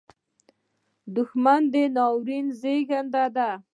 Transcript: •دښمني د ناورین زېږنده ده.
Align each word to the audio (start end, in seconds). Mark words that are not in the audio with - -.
•دښمني 1.15 1.65
د 1.73 1.75
ناورین 1.95 2.45
زېږنده 2.59 3.25
ده. 3.35 3.49